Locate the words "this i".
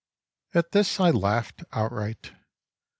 0.71-1.11